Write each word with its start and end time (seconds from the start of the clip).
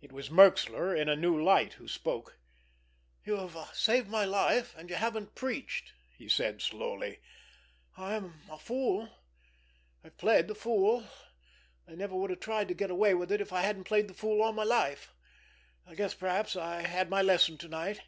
It 0.00 0.12
was 0.12 0.30
Merxler 0.30 0.96
in 0.98 1.10
a 1.10 1.14
new 1.14 1.38
light 1.38 1.74
who 1.74 1.86
spoke. 1.86 2.38
"You've 3.22 3.54
saved 3.74 4.08
my 4.08 4.24
life—and 4.24 4.88
you 4.88 4.96
haven't 4.96 5.34
preached," 5.34 5.92
he 6.16 6.26
said 6.26 6.62
slowly. 6.62 7.20
"I'm 7.94 8.40
a 8.50 8.56
fool! 8.56 9.10
I've 10.02 10.16
played 10.16 10.48
the 10.48 10.54
fool—they 10.54 11.94
never 11.96 12.16
would 12.16 12.30
have 12.30 12.40
tried 12.40 12.68
to 12.68 12.74
get 12.74 12.90
away 12.90 13.12
with 13.12 13.30
it 13.30 13.42
if 13.42 13.52
I 13.52 13.60
hadn't 13.60 13.84
played 13.84 14.08
the 14.08 14.14
fool 14.14 14.40
all 14.40 14.54
my 14.54 14.64
life. 14.64 15.12
I 15.86 15.96
guess 15.96 16.14
perhaps 16.14 16.56
I've 16.56 16.86
had 16.86 17.10
my 17.10 17.20
lesson 17.20 17.58
tonight. 17.58 18.00